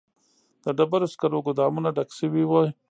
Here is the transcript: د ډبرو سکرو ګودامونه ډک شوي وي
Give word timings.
د 0.63 0.65
ډبرو 0.77 1.11
سکرو 1.13 1.39
ګودامونه 1.45 1.89
ډک 1.95 2.09
شوي 2.19 2.43
وي 2.49 2.67